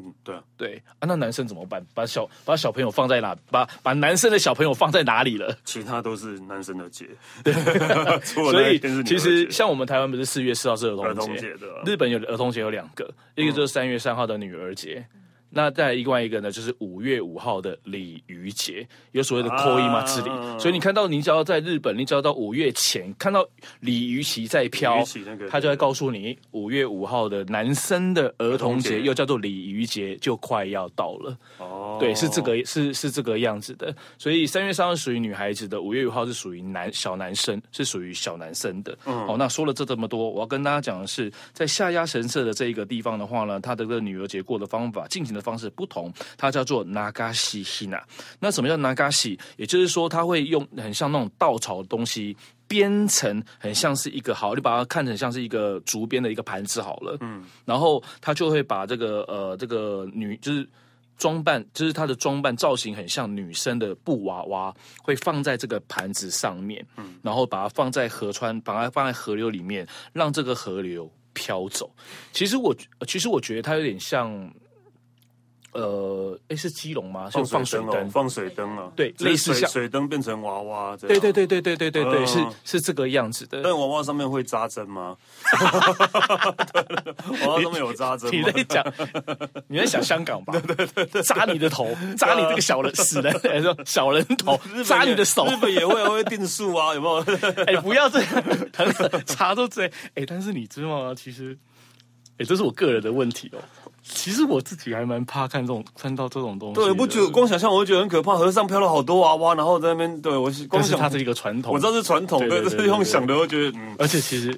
[0.06, 1.86] 嗯，对啊，对啊，那男生怎么办？
[1.94, 3.36] 把小把小朋友放在哪？
[3.52, 5.58] 把把男生的小朋友放在哪里了？
[5.66, 7.08] 其他都是男生的节，
[7.44, 7.54] 对，
[8.24, 15.06] 所以其实像我们台湾不是四月四号是儿童节，儿童节的，日本有儿童节有两个，一个就是三月三号的女儿节。
[15.50, 20.30] 那再另外一个呢，就是五月五号的鲤鱼节，有所谓的 Koima 之礼。
[20.30, 23.48] 啊、所以你看到，你只要在日本，你只要到五月前看到
[23.80, 31.38] 鲤鱼旗在飘，那个、他就会告诉你，五月五号的男生的儿童节，又叫做鲤鱼节，就快要到了。
[31.60, 33.96] 哦，对，是这个，是是这个样子的。
[34.18, 38.98] 所以三月三号属于女孩子的，五月五号是属于男小男生，是属于小男生的。
[39.06, 48.02] 嗯，好，那说了这这么多，我要跟大家讲的是，在下压神社的这一个地方的话呢，他的这个女儿节过的方法进行的方式不同，它叫做 Nagashi Hina。
[48.40, 49.40] 那什么叫 Nagashi？
[49.56, 52.36] 也就是说，它会用很像那种稻草的东西
[52.68, 57.16] 编成，很像是一个好，你把它看成像是一个竹编的一个盘子好了。
[57.22, 60.68] 嗯，然后他就会把这个呃这个女就是
[61.18, 66.86] 装扮，就是她的装扮造型很像女生的布娃娃，会放在这个盘子上面。
[66.98, 71.90] 嗯，然后把它放在河川，把它放在河流里面，让这个河流飘走。
[72.34, 72.76] 其实我
[73.08, 74.52] 其实我觉得它有点像。
[75.78, 77.30] 呃，哎，是基隆吗？
[77.30, 83.62] 像放水灯，放水灯啊，对，类似像水灯变成娃娃，对对对对对对对对，是是这个样子的。
[83.64, 85.16] 但娃娃上面会扎针吗？
[87.42, 88.32] 娃娃上面有扎针？
[88.34, 88.94] 你在讲，
[89.68, 90.54] 你在想香港吧？
[90.66, 91.88] 对对对，扎你的头，
[92.18, 95.46] 扎你这个小人死人，说小人头，扎你的手。
[95.46, 97.24] 日本也会会定数啊，有没有？
[97.68, 98.44] 哎，不要这样，
[99.28, 99.92] 查都这样。
[100.16, 101.14] 哎，但是你知道吗？
[101.16, 101.56] 其实，
[102.38, 103.60] 哎，这是我个人的问题哦。
[104.10, 106.76] 其实我自己还蛮怕看这种看到这种东西。
[106.76, 108.36] 对，不觉光想象我就觉得很可怕。
[108.38, 113.96] 河上飘了好多娃娃，然后在那边，对我光想它是一个传统，我知道是传统，对，对，对，对，对，对，对，是用想的，我觉得，嗯。
[114.00, 114.58] 而且其实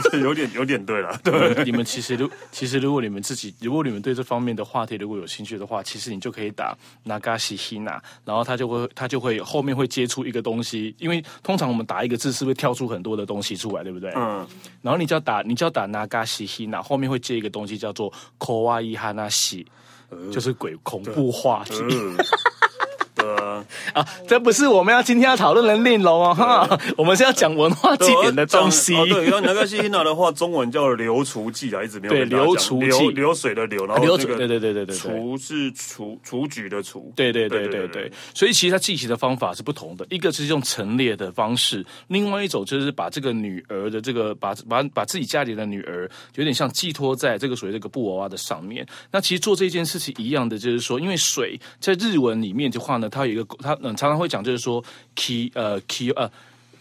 [0.22, 1.18] 有点有点对了。
[1.22, 14.12] 对，你们其实如其实如果你们自己如果你们对这方面的话题如果有兴趣的话，其实你就可以打 Nagashi Hina，然后他就会他就会后面会接触一个东西，因为通常我们打一个字是会跳出很多的东西出来，对不对？
[14.16, 14.46] 嗯。
[14.82, 19.66] 然后你就要打你就要打 Nagashi Hina，后面会接一个东西叫做 Kawaii Hanashi，
[20.30, 21.74] 就是鬼恐怖话题。
[23.92, 28.94] 啊，这不是我们要今天要讨论的内容哦，哈，我们是要讲文化祭典的东西。
[29.06, 38.10] 对，然后那个西希娜的话，中文叫流除祭啊，一直没有对流除祭，流水的流，然后流水，对对对对对，除是除除举的除，对对对对对。
[38.34, 48.86] 所以其实它祭旗的方法是不同的，一个是用陈列的方式，另外一种就是把这个女儿的这个把把把自己家里的女儿有点像寄托在这个属于这个布娃娃的上面。
[49.10, 53.76] 那其实做这件事情一样的，就是说，因为水在日文里面的话呢，它有一个他。
[53.82, 54.82] 嗯，常常会讲，就是说
[55.14, 56.30] ，ki 呃 ki 呃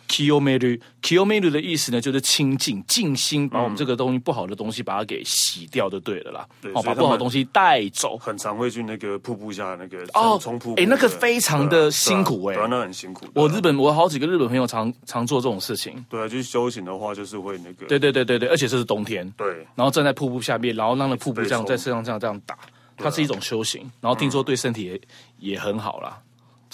[0.07, 6.47] kiyomeru kiyomeru 的意思呢，就是清净、静心，把我们这个东西不好的东西把它给洗掉就对了啦。
[6.61, 8.15] 对，把不好的东西带走。
[8.17, 13.25] 很常会去那个瀑布下那个哦冲瀑布，哎，那个非常的辛苦哎，那很辛苦。
[13.33, 16.05] 我日本我好几个日本朋友常常做这种事情。
[16.07, 17.87] 对啊，就是修行的话，就是会那个。
[17.87, 19.27] 对对对对对，而且这是冬天。
[19.35, 19.65] 对。
[19.73, 22.55] 然后站在瀑布下面，然后让那瀑布这样在身上这样这样打，
[22.95, 23.81] 它是一种修行。
[24.01, 25.01] 然后听说对身体也
[25.39, 26.21] 也很好啦。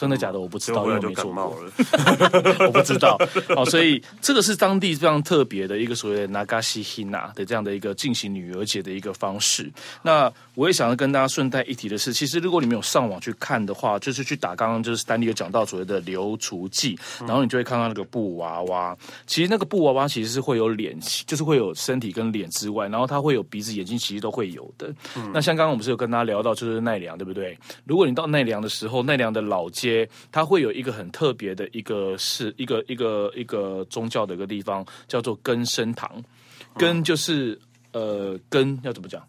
[0.02, 0.40] 真的假的？
[0.40, 1.64] 我不知道，因为没做过。
[2.66, 3.16] 我不知道。
[3.56, 9.72] 好，所以这个是当地非常特别的一个所谓的 Nagashi Hina 的这样的一个进行女儿节的一个方式。
[10.02, 18.98] 那我也想要跟大家顺带一提的是，其实如果你们有上网去看的话，就是去打刚刚就是丹尼有讲到所谓的流除祭，然后你就会看到那个布娃娃。
[19.28, 24.92] 其实那个布娃娃其实是会有脸，就是会有身体跟脸之外，然后它会有鼻子、眼睛，其实都会有的。
[25.32, 27.56] 那像刚刚我们不是有跟大家聊到，就是奈良，对不对？
[27.86, 29.90] 如果你到奈良的时候，奈良的老街。
[30.32, 36.23] 它会有一个很特别的一个是一个一个一个宗教的一个地方，叫做根生堂。
[36.77, 37.60] 根就是
[37.93, 39.21] 呃根要怎么讲？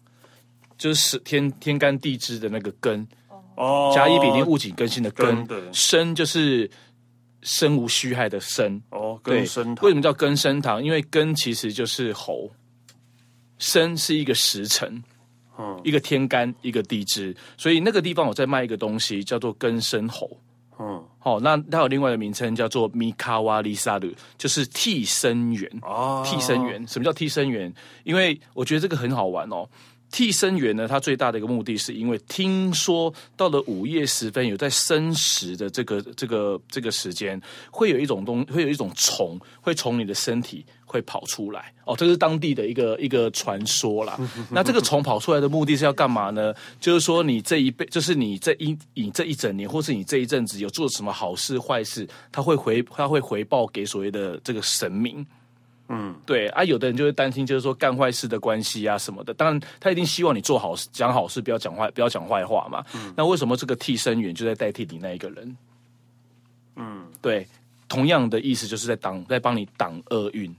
[0.77, 3.07] 就是天天干地支的那个根
[3.55, 5.47] 哦，甲乙丙丁戊己庚辛的根。
[5.71, 6.69] 生就是
[7.41, 9.19] 生无虚害的生哦。
[9.23, 10.83] 根生堂为什么叫根生堂？
[10.83, 12.51] 因为根其实就是猴，
[13.57, 15.03] 生是一个时辰。
[15.83, 20.27] 一个天干，一个地支，所以那个地方我在卖一个东西，叫做根生猴。
[20.85, 26.21] 嗯，好、哦，那它有另外的名称叫做米卡瓦利萨鲁，就是替身员哦。
[26.25, 27.73] 替身员，什么叫替身员？
[28.03, 29.65] 因为我觉得这个很好玩哦。
[30.11, 37.41] 替身员呢，它最大的一个目的是因为听说到了午夜时分，有在生时的这个这个这个时间，
[37.71, 44.15] 会有一种东，会有一种虫会从你的身体会跑出来哦，这是当地的一个一个传说啦。
[44.51, 46.53] 那这个虫跑出来的目的是要干嘛呢？
[46.79, 55.25] 就是说你这一辈，就是你这一你这一整年，或是你这一阵子有做什么好事坏事，他会回他会回报给所谓的这个神明。
[55.89, 59.33] 嗯，对啊，有的人就会担心，就是说干坏事的关系啊什么的。
[59.33, 62.85] 当然，他一定希望你做好事，讲好事，不要讲坏，不要讲坏话嘛。
[62.93, 65.57] 嗯，那为什么这个替身员就在代替你那一个人？
[66.77, 67.45] 嗯，对，
[67.89, 70.55] 同样的意思就是在挡，在帮你挡厄运。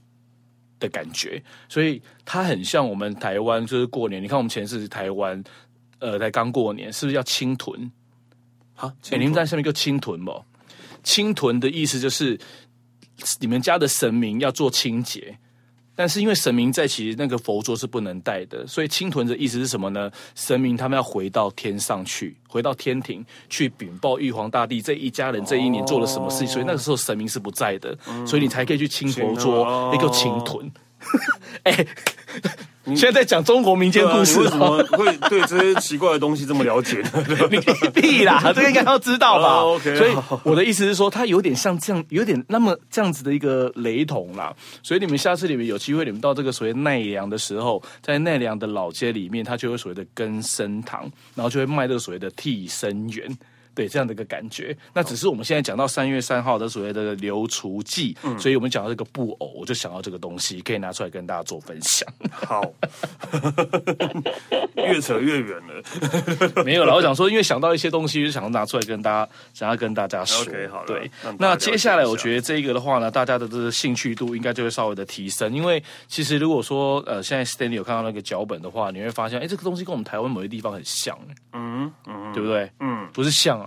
[0.80, 4.22] 的感觉，所以它很像我们台湾，就是过年。
[4.22, 5.42] 你看，我们前次台湾，
[5.98, 7.90] 呃，才刚过年，是不是要清屯？
[8.74, 10.44] 好，哎，你们在下面叫清屯不？
[11.02, 12.38] 清屯的意思就是
[13.38, 15.38] 你们家的神明要做清洁，
[15.94, 20.10] 但是因为神明在，其实那个佛桌是不能带的，所以清屯的意思是什么呢？
[20.34, 30.70] 神明他们要回到天上去，回到天庭去禀报玉皇大帝这一家人这一年做了什么事情，哦、所以那个时候神明是不在的，嗯、所以你才可以去清佛桌，那个清屯。
[31.62, 31.86] 哎。
[32.42, 32.50] 你
[32.86, 37.24] 现在在讲中国民间故事，为什么会对这些奇怪的东西这么了解呢？
[37.50, 37.58] 你
[38.00, 44.54] 屁啦， 这个应该要知道吧？OK，所以我的意思是说，它有点像这样，有点那么这样子的一个雷同啦。
[44.82, 53.36] 所以你们下次你们有机会，你们到这个所谓奈良的时候，在奈良的老街里面，它就有所谓的根生堂，然后就会卖这个所谓的替身园。
[53.74, 62.08] 对，这样的一个感觉，那只是我们现在讲到三月三号的所谓的流除祭，嗯、所以我们讲到这个布偶，我就想到这个东西，可以拿出来跟大家做分享。
[62.30, 62.62] 好，
[64.76, 66.62] 越扯越远了。
[66.64, 70.44] 没有了，我想说，因为想到一些东西，就想要拿出来跟大家，想要跟大家说。
[70.86, 81.18] 对，那接下来我觉得这个的话呢，大家的这个兴趣度应该就会稍微的提升，因为其实如果说呃，现在 Stanley 有看到那个脚本的话，你会发现，哎，这个东西跟我们台湾某些地方很像，
[81.52, 82.70] 嗯嗯，对不对？
[82.78, 83.63] 嗯，不是像。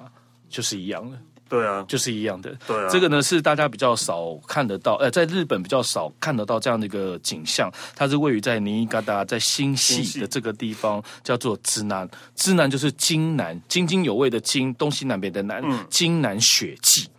[0.50, 1.18] 就是一样的，
[1.50, 2.90] 对啊，就是一样的，对啊。
[2.90, 7.72] 这个呢是大家比较少看得到，呃，在日本比较少看得到这样的一个景象。
[7.96, 12.10] 它是位于在尼加达，在新系的这个地方，叫做知南。
[12.36, 17.10] 知南就是津南，津津有味的津，东西南北的南，津南雪季。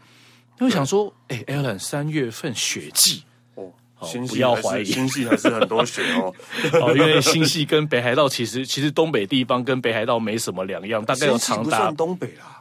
[0.61, 3.23] 因为想说，哎，Alan，三月份雪季，
[3.55, 6.35] 哦，新不要怀疑，新系还是很多雪哦。
[6.83, 12.58] 哦，因为新系跟北海道其实其实东北地方跟北海道没什么两样，大概有长达东北啦。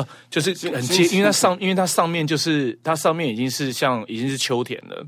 [0.00, 5.06] 呃，就是很接，因为它上，因为它上面就是它上面已经是像已经是秋田了。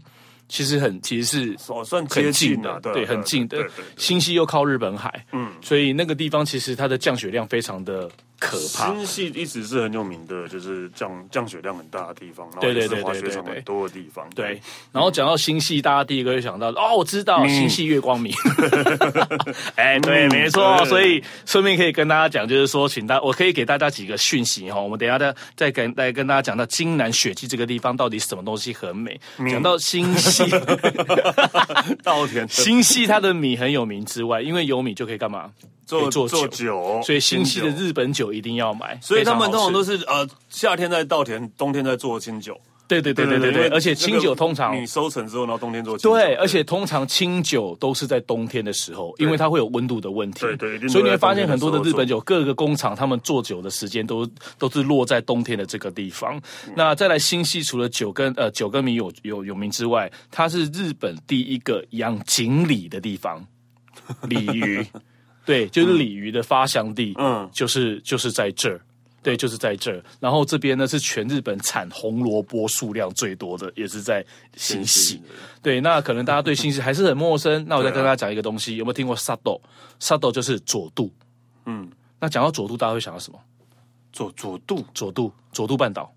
[0.49, 3.67] 其实很，其实是算很近的，对，很近的。
[3.97, 8.11] 新西又靠日本海，嗯，所以那个地方其实它的降雪量非常的。
[8.43, 8.93] 可怕！
[8.93, 14.29] 新系一直是很有名的，就是降降雪量很大的地方，对对对对，滑雪场很多的地方。
[14.35, 18.35] 对，然后讲到新系，大家第一个就想到哦，我知道新系月光明。
[19.77, 20.85] 哎，对，没错。
[20.87, 24.81] 所以顺便可以跟大家讲，就是说，请大我可以给大家几个讯息哈。
[24.81, 29.21] 我们等下再再跟来跟大家讲到金南雪季这个地方到底什么东西很美。
[29.49, 30.43] 讲到新系，
[32.03, 35.51] 稻田， 新系它的米很有名之外，因为有米就可以干嘛？
[35.87, 38.99] 做做酒，所以新潟的日本酒一定要买。
[39.03, 42.61] 所以他们通常都是呃夏天在稻田，冬天在做清酒。
[42.89, 46.15] 对对对对对对，而且清酒通常你收成之后，然后冬天做清酒。
[46.15, 50.41] 对，而且通常清酒都是在冬天的时候，因为它会有温度的问题。
[50.41, 56.39] 对对，所以你会发现很多的日本酒，各个工厂他们做酒的时间都都是落在冬天的这个地方。
[56.77, 63.43] 那再来新潟，除了酒跟呃酒跟米有有有名之外，它是日本第一个养锦鲤的地方，
[64.29, 64.85] 鲤鱼。
[65.45, 68.81] 对，就是鲤鱼的发祥地，嗯，就是就是在这儿，
[69.23, 70.03] 对，就是在这儿。
[70.21, 74.25] 然后这边呢是全日本产红萝卜数量最多的，也是在
[74.57, 75.21] 新潟。
[75.63, 77.65] 对，那可能大家对新潟还是很陌生。
[77.69, 79.61] 那我再跟大家讲一个东西，有没有听过佐渡？
[79.99, 81.11] 佐渡就是佐渡。
[81.67, 83.39] 嗯，那讲到佐渡，大家会想到什么？
[84.13, 86.13] 佐佐渡，佐渡，佐渡半岛。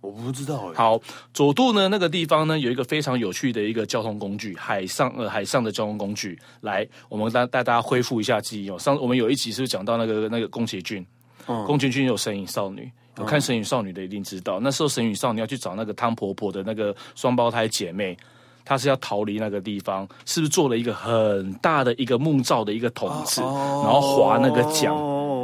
[0.00, 0.74] 我不知道哎。
[0.74, 1.00] 好，
[1.32, 6.38] 佐渡呢，那个地方呢，有一个非常有趣的一个交通工具，海上呃海上的交通工具。
[6.62, 8.78] 来，我们带带大家恢复一下记忆哦。
[8.78, 11.06] 上我们有一集是不是讲到那个那个宫崎骏？
[11.46, 18.16] 嗯，宫崎骏有神隐少女，有看神隐少女的一定知道，嗯、那时候神隐少女要去找那个汤婆婆的那个双胞胎姐妹，
[18.64, 24.92] 她是要逃离那个地方，是不是做了一个很大的一个木造的一个桶子，哦、然后划那个桨？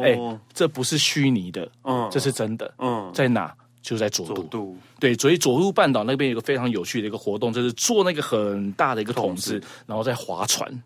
[0.02, 3.52] 哎、哦，这不是虚拟的，嗯，这是真的，嗯，在哪？
[3.86, 9.66] 就在佐渡，对，所以佐渡半岛那边有个非常有趣的一个活动，就是做那个很大的一个桶子，子。
[9.86, 10.82] 然后再划船。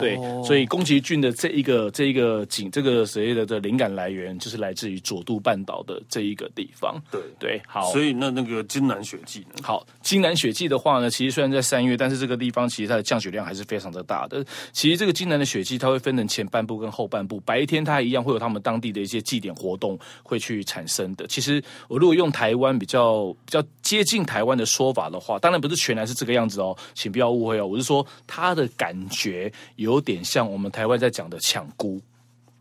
[0.00, 7.00] 对，所以宫崎骏的这一个这一个景，这个所谓的的灵感来源，就是来自于佐渡半岛的这一个地方。
[7.10, 7.90] 对对，好。
[7.92, 9.62] 所以那那个金南雪季呢？
[9.62, 14.44] 好，金南雪季的话呢，其实虽然在三月，但是这个地方其实它的降雪量还是非常的大的。
[14.72, 17.40] 其实这个金南的雪季，它会分成前半部跟后半部。
[17.40, 21.26] 白天它一样会有他们当地的一些祭典活动会去产生的。
[21.26, 27.66] 其实我如果用台湾比较比较接近台湾的说法的话，当然不是全然是这个样子哦，请不要误会哦。
[27.66, 29.52] 我是说它的感觉。
[29.76, 32.00] 有点像我们台湾在讲的抢孤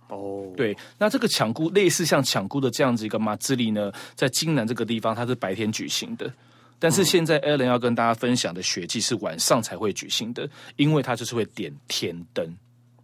[0.07, 0.55] 哦，oh.
[0.55, 6.31] 对，那这个抢孤类似像抢孤的这样子一个马智力呢，在金南这个地方它是白天举行的，
[6.77, 12.45] 但是现在 Alan 要跟大家分享的雪祭是晚上才会举行的，因为它就是会点天灯。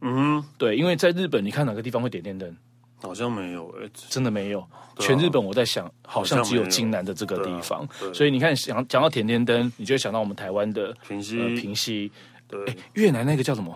[0.02, 0.46] 嗯、mm，hmm.
[0.58, 2.56] 对，因为在日本，你看哪个地方会点天灯？
[3.04, 4.64] 好像没有诶，真的没有。
[5.00, 7.88] 全日本我在想，好像只有金南的这个地方。
[8.14, 12.12] 所以你看，想讲到点天灯，你就会想到我们台湾的平溪、平溪。
[12.48, 12.60] 对，
[12.94, 13.76] 越南那个叫什么？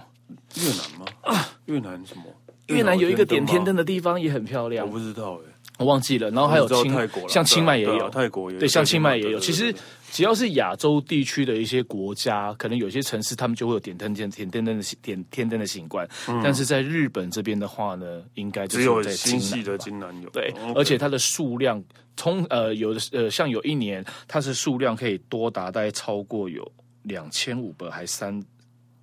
[0.55, 1.05] 越南吗？
[1.21, 2.23] 啊，越南什么？
[2.67, 4.85] 越南有一个点天灯的地方也很漂亮。
[4.87, 6.31] 我不知道哎，我忘记了。
[6.31, 6.91] 然后还有清
[7.29, 8.59] 像清迈也有，泰国也有。
[8.59, 9.39] 对，像清迈也有。
[9.39, 9.71] 其实
[10.11, 16.09] 只要是亚洲地区的一些国家，可能有些城市他们就会有点灯、点点灯的点天灯的习惯。
[16.43, 20.29] 但是在日本这边的话呢，应该只有在新潟的金南有。
[20.31, 21.83] 对，而且它的数量，
[22.15, 26.67] 通呃有的呃像有一年，它是数量可以多达大概超过有
[27.03, 28.43] 两千五百还三。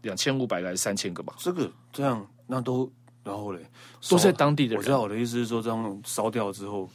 [0.03, 1.35] 两千五百个还是三千个吧？
[1.39, 2.91] 这个这样，那都
[3.25, 3.61] 然后嘞，
[4.09, 4.79] 都在当地的人。
[4.79, 6.91] 我知道我的意思是说，这样烧掉之后，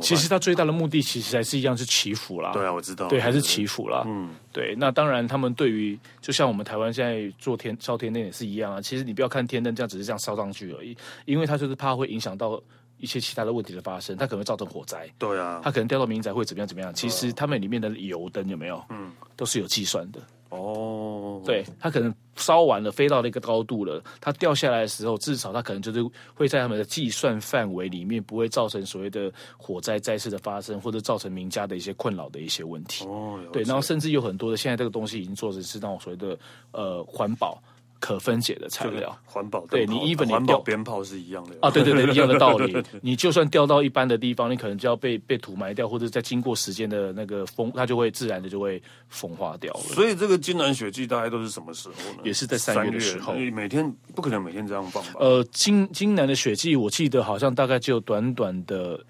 [0.00, 2.50] 其实它最大的目的其实还是一样，是祈福啦。
[2.52, 4.02] 对啊，我知道，对，还是祈福啦。
[4.06, 4.74] 嗯，对。
[4.78, 8.80] 那当然，他们对于就像我们台湾现在做天烧天灯也是一样啊。
[8.80, 12.58] 其实你不要看天灯这样，只是这样烧上去而已，因为它就是怕会影响到
[12.96, 15.06] 一些其他的问题的发生，它可能会造成火灾。
[15.18, 16.92] 对啊，它可能掉到民宅会怎么样怎么样。
[16.94, 18.82] 其实他们里面的油灯有没有？
[18.88, 20.20] 嗯，都是有计算的。
[20.48, 33.04] 哦，对，它可能烧完了，飞到那个高度了，它掉下来的时候，至少它可能就是会在他们的计算范围里面，不会造成所谓的火灾再次的发生，或者造成民家的一些困扰的一些问题。
[33.06, 36.38] 哦，对，然后甚至有很多的现在这个东西已经做成是那种所谓的
[36.72, 37.60] 呃环保。
[37.98, 42.76] 可分解的材料，环保对你，even 环保鞭炮是一样的啊，对对对， 一样的道理。
[43.00, 49.80] 你就算掉到一般的地方，你可能就要被被土埋掉，或者在经过时间的那个风，它就会自然的就会风化掉了。
[49.80, 52.20] 所以这个金南雪季大概都是什么时候呢？
[52.22, 55.10] 也是在三月的时候，每天不可能每天这样放吧？
[55.18, 59.02] 呃，金金南的雪季，我记得好像大概只有短短的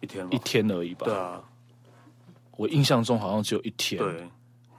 [0.00, 1.04] 一天一天而已吧？
[1.04, 1.40] 对啊，
[2.56, 4.02] 我印象中好像只有一天。
[4.02, 4.28] 对。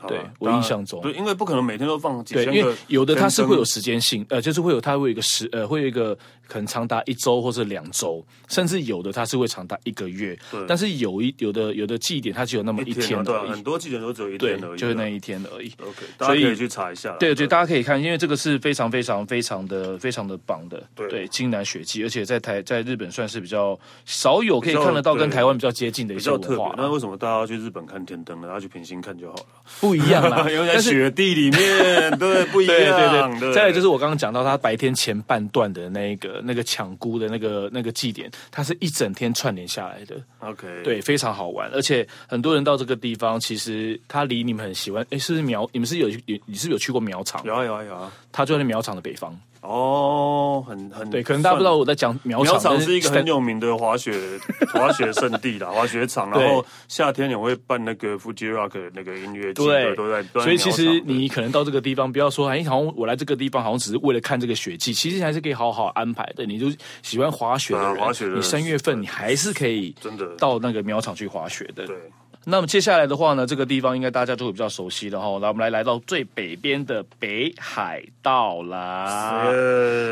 [0.07, 2.51] 对，我印象中，对，因为不可能每天都放几千个。
[2.51, 10.37] 对，因为有的它是会有时间性，呃，就是会有它会有一个时，呃，会有一个可能长达一周或者两周，甚至有的它是会长达一个月。
[10.51, 15.71] 对，但是有一有的有的祭典它只有那么一天而已，对，很多祭典都只有一天而已，就是那一天而已。
[15.81, 17.15] OK，大家可以去查一下。
[17.19, 26.73] 对对，大家可以看，因为这个是非常非常非常的非常的棒的，对，金南雪祭，而且在台在日本算是比较少有可以看得到跟台湾比较接近的一些文化。
[26.77, 28.47] 那为什么大家要去日本看天灯呢？
[28.47, 29.45] 大家去平行看就好了。
[29.79, 32.75] 不一样啦，因为在雪地里面，对，不一样。
[32.77, 33.53] 对对对。
[33.53, 40.15] 再来就是我刚刚讲到，他白天前半段的那一个那个抢菇的那个那个祭典，它是一整天串联下来的。
[40.39, 45.05] OK，对，非常好玩，而且很多人到这个地方，其实它离你们很喜欢。
[45.09, 45.69] 哎，是不是苗？
[45.71, 47.43] 你们是有有你是不是有去过苗场？
[47.45, 49.39] 有啊有啊有啊，它就在苗场的北方。
[49.63, 52.53] 哦，很很对，可能大家不知道我在讲苗场。
[52.53, 54.13] 苗场是一个很有名的滑雪
[54.73, 56.29] 滑雪圣地啦，滑雪场。
[56.29, 60.21] 然后夏天也会办那个 Fuji Rock 那个音乐季，对，都在。
[60.33, 66.45] 所以其实你可能到这个地方，不要说哎，好像我来这个地方好像只是为了看这个雪季， 其实还是可以好好安排的。
[66.45, 66.67] 你就
[67.01, 71.87] 喜欢滑雪的人，滑雪的人，你三月份你还是可以真的到那个苗场去滑雪的。
[71.87, 71.95] 对。
[72.45, 75.25] 那么接下来的话呢，这个地方应该大家都会比较熟悉的哈。
[75.39, 79.45] 来，我们来来到最北边的北海道啦。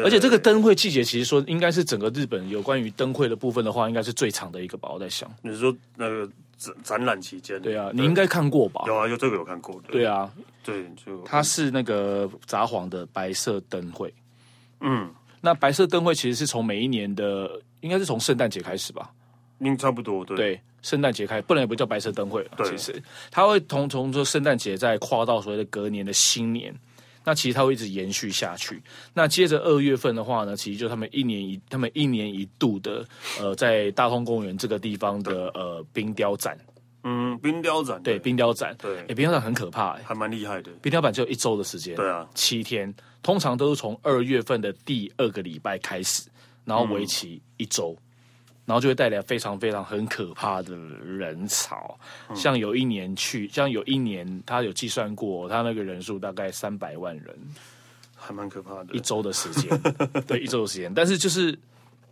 [0.03, 4.89] 而且这个灯会季节，其实说应该是整个日本有关于灯会的部分的话，应该是最长的一个吧。
[4.93, 6.25] 我在想，你说那个
[6.57, 7.61] 展展览期间？
[7.61, 8.83] 对啊，你应该看过吧？
[8.87, 9.89] 有啊，有这个有看过的。
[9.91, 10.31] 对啊，
[10.63, 14.13] 对，就它是那个札幌的白色灯会。
[14.79, 15.09] 嗯，
[15.41, 19.11] 那白色灯会其实是从每一年的，应该是从圣诞节开始吧？
[19.59, 20.37] 应差不多，对。
[20.37, 22.51] 对圣诞节开，不能也不叫白色灯会了。
[22.63, 26.73] 其实，它会从从说圣诞节再跨到所谓的隔年的新年，
[27.23, 28.81] 那其实它会一直延续下去。
[29.13, 33.05] 那接着二月份的话呢，其实就他们一年一他们一年一度的
[33.39, 36.57] 呃，在大通公园这个地方的呃冰雕展。
[37.03, 40.71] 嗯，冰雕展对，对冰雕展对，哎、欸，冰雕展很可怕、欸，还蛮厉害的。
[40.81, 46.29] 冰雕展只有一周的时间，对啊，七天，通常都是从二月份的第二个礼拜开始，
[46.63, 47.95] 然后为期一周。
[47.97, 48.05] 嗯
[48.71, 51.99] 然后就会带来非常非常很可怕的人潮，
[52.29, 57.37] 嗯、像有一年去，像有一年他有计算过，他那个人数大概三百万人，
[58.15, 58.93] 还蛮可怕的。
[58.93, 59.77] 一周的时间，
[60.25, 61.59] 对，一周的时间，但是就是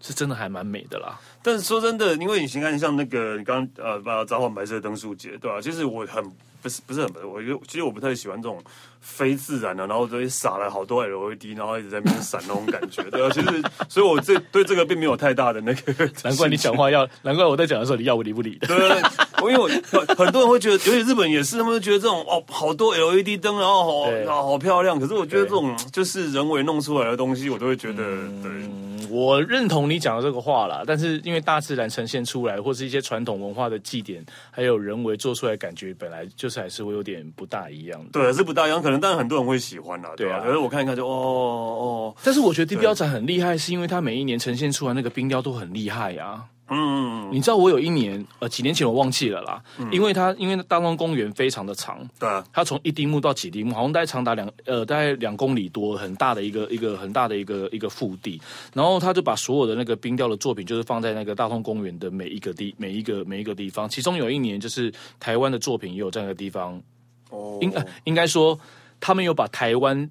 [0.01, 1.17] 是真的还蛮美的啦。
[1.41, 5.61] 但是说真的，因为你先看像那个你刚刚呃把召唤白色灯树节，对吧、啊？
[5.61, 6.21] 其实我很
[6.61, 8.61] 不是不是很，我觉得其实我不太喜欢这种。
[9.01, 15.93] 非自然的，然后这里撒了好多 LED，然后一直在那边闪那种感觉，对啊，其实，所以我这对这个并没有太大的那个。
[16.21, 18.67] 难怪你讲话要，难怪我在讲的时候你要我理不理的。
[18.67, 19.01] 对，
[19.41, 19.69] 我因为我
[20.15, 24.99] 很多人会觉得，尤其日本也是，他们会觉得这种哦，好多 LED 灯，然后好对好漂亮。
[24.99, 28.88] 可是我觉得这种就是人为弄出来的东西，我都会觉得，嗯、对。
[29.09, 38.09] 我认同你讲的这个话啦，但是因为大自然呈现出来，或是一些传统文化的祭典，还有人为做出来，感觉本来就是还是会有点不大一样的。
[38.11, 38.81] 对，是不大一样。
[38.81, 40.39] 可能但是很多人会喜欢啦，对啊。
[40.39, 42.15] 可是我看一看就哦哦。
[42.23, 46.43] 但是我觉得地标展很厉害，是因为它每一年呈现出来那个冰雕都很厉害呀。
[46.69, 58.39] 嗯，嗯，你知道我有一年，呃，几年前我忘记了啦，嗯、因为它因为大通公园非常的长，对啊，它从一丁目到几丁目，好像大概长达两呃大概两公里多，很大的一个一个很大的一个一个腹地，
[58.73, 66.81] 然后他就把所有的那个冰雕的作品，就是放在那个大通公园的每一个地每一个每一个地方，其中有一年就是台湾的作品也有这样的地方，
[67.29, 68.57] 哦，应呃应该说
[68.99, 70.07] 他们有把台湾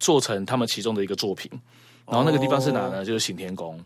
[0.00, 1.50] 做成他们其中的一个作品，
[2.06, 3.04] 然后那个地方是哪呢？
[3.04, 3.78] 就是行天宫。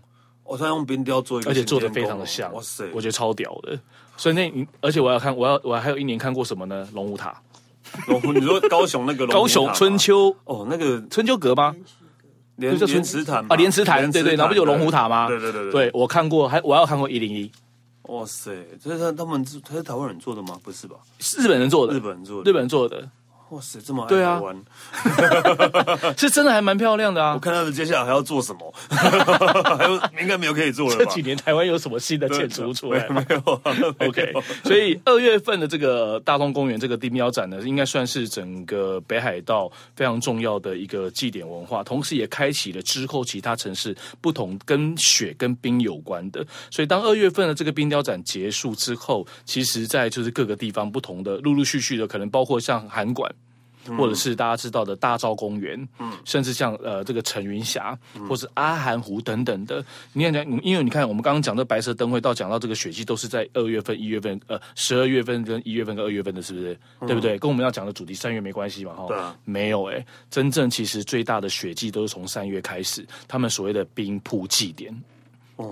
[0.52, 2.84] 我在用冰雕做一个，而且做的非常的像，哇塞！
[2.92, 3.78] 我觉得超屌的。
[4.18, 6.86] 所以那，而且我要看，我要我还有一年看过什么呢？
[6.92, 7.34] 龙虎塔。
[8.06, 11.74] 龙虎，你说高雄那个高雄春秋哦，那个春秋阁吗？
[12.56, 15.26] 莲莲池潭啊，莲池潭，对对，那不就龙虎塔吗？
[15.26, 17.50] 对对对对，对我看过，还我要看过一零一。
[18.08, 20.60] 哇塞，这是他他们是他是台湾人做的吗？
[20.62, 20.96] 不是吧？
[21.18, 23.08] 是日本人做的，日本人做的，日本人做的。
[23.52, 24.56] 哇塞，这么爱台湾，
[26.16, 27.34] 是真的还蛮漂亮的啊！
[27.34, 30.96] 我看他们接下来还要做什么， 还有应该没有可以做了。
[30.96, 33.06] 这几年台湾有什么新的建筑出来？
[33.10, 33.60] 没有
[33.98, 34.32] ，OK。
[34.64, 46.42] 所以二月份的这个大东公园这个地标展呢，应该算是整个北海道非常重要的一个祭典文化，同时也开启了之后其他城市不同跟雪跟冰有关的。
[46.70, 53.30] 所以当二月份的这个冰雕展结束之后，其实在就是各个地方不同的陆陆续续的，可能包括像韩馆。
[53.98, 59.84] 或者是大家知道的大昭公园，嗯，甚至像呃这个陈云霞，或是阿寒湖等等的。
[60.12, 66.78] 你看，因为你看我们刚刚讲的白色灯会，到讲到这个雪季，都是在二月份、一月份，呃，十二月份跟一月份跟二月份的，是不是？
[67.00, 67.38] 嗯、对不对？
[67.38, 68.94] 跟我们要讲的主题三月没关系嘛？
[68.94, 74.94] 哈，对啊，没有哎、欸，真正其实最大的雪季都是从三月开始，他们所谓的冰瀑祭典。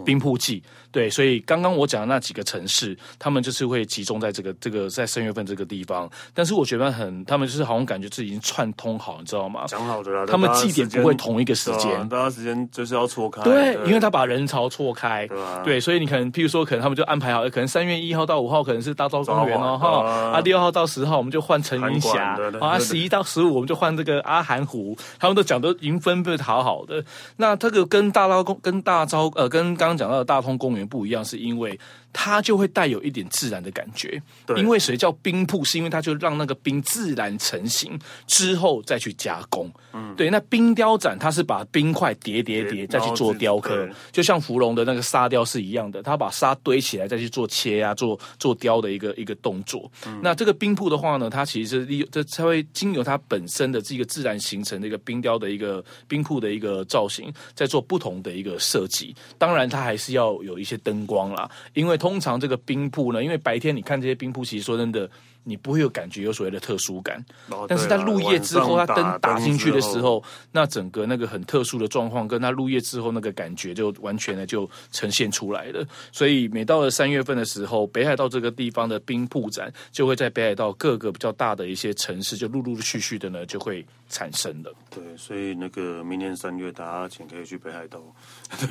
[0.04, 0.62] 冰瀑季。
[0.92, 6.10] 对，所以刚刚我讲的那几个城市，他们就是会集中在这个这个在三月份这个地方。
[6.34, 9.64] 但是我觉得很，他们就是好像感觉自己已经串通好，你知道吗？
[9.66, 13.42] 讲好的啦，他们祭典不会同一个时间，大家时间就是要错开。
[13.42, 15.28] 对，因为他把人潮错开。
[15.64, 27.04] 对，所以你可能，譬如说，可能他们就安排好，可能三月一号到五号可能是大昭公园哦，哈啊，六号到十号我们就换陈云霞，啊，十一到十五我们就换这个阿寒湖，他们都讲的已经分配好好的。
[27.36, 31.78] 那这个跟大昭公跟大昭呃跟刚刚讲到的大通公园不一样，是因为。
[32.12, 39.70] 它就会带有一点自然的感觉，对因为谁叫冰瀑，是因为它就让那个冰自然成型之后再去加工。
[39.92, 40.30] 嗯，对。
[40.30, 49.90] 那冰雕展它是把冰块叠叠叠再去做雕刻，就像芙蓉的那个沙雕是一样的，它把沙堆起来再去做切啊，做做雕的一个一个动作。
[50.06, 59.14] 嗯那这个冰瀑的话呢，它其实是利用这才会经由它本身的这个自然形成的一个冰雕的一个冰瀑的一个造型，在做不同的一个设计。
[59.38, 61.50] 当然，它还是要有一些灯光啦。
[61.74, 65.08] 因为通常这个冰铺呢，因为白天你看这些冰铺，其实说真的。
[65.42, 67.24] 你不会有感觉有所谓的特殊感，
[67.66, 70.22] 但是在入夜之后，它灯打进去的时候，
[70.52, 75.82] 那整个那个很特殊的状况，跟它入夜之后那个感觉就完全的就呈现出来了。
[76.12, 84.70] 所以每到了三月份的时候，北海道这个地方的冰铺展就会在北海道各个比较大的一些城市，就陆陆续续的呢就会产生了。
[84.90, 87.98] 对，所以那个明年三月大家请可以去北海道，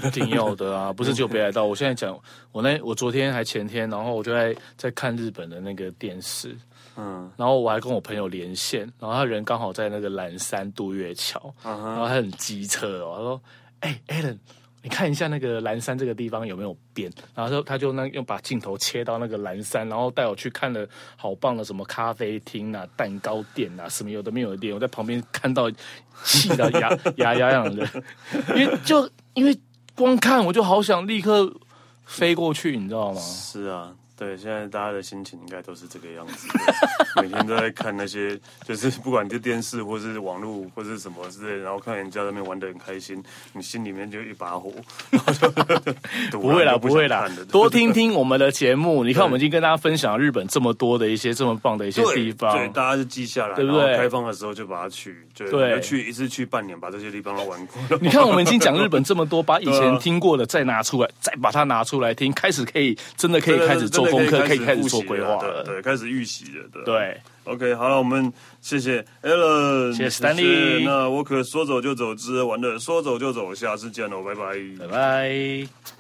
[0.06, 0.94] 一定要的啊！
[0.94, 2.16] 不是只有北海道，我现在讲，
[2.52, 6.56] 我那我昨天还前天，然后我就在在看日本的那个电视。
[6.98, 13.42] 嗯，然后我还跟我朋友连线，然后他人刚好在那个蓝山渡月桥，然后他很机车哦，他说
[13.80, 14.38] ：“哎、欸、，Alan，
[14.82, 25.69] 你看一下那个蓝山这个地方有没有变？”然后他就那又把镜头切到那个蓝山，然后带我去看了好棒的什么咖啡厅啊、蛋糕店啊，什么有的没有的店，我在旁边看到
[26.23, 27.88] 气的牙牙痒痒的，
[28.55, 29.57] 因为就因为
[29.95, 31.53] 光看我就好想立刻
[32.05, 33.19] 飞过去，你知道吗？
[33.19, 33.95] 是啊。
[34.20, 36.49] 对，现在大家的心情应该都是这个样子，
[37.22, 44.74] 每天都在看那些，就是不管是电视或是网络或是什么之类，然后看人家在那边玩的很开心，你心里面就一把火。
[46.32, 49.05] 不会啦，不会啦，多听听我们的节目。
[49.05, 53.95] 你看，我们已经跟大家分享日本这么多的一些这么棒的一些地方，对，对大家就记下来，对不对？
[53.95, 57.97] 开放的时候就把它去，对，对去一次去半年，把这些地方都玩过。
[58.01, 64.09] 你看，我们已经讲日本这么多， 把以前听过的再拿出来，再把它拿出来听，开始可以真的可以开始做。
[64.10, 66.84] 功课可以开始做规划了，对，开始预习了，对。
[66.84, 68.32] 对，OK，好了，我们
[68.62, 75.99] 谢谢 Alan，谢谢 Stanley，那我可说走就走之玩的说走就走，下次见喽，拜拜，拜拜。